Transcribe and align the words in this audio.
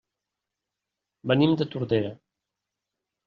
Venim 1.31 1.53
de 1.59 1.67
Tordera. 1.75 2.11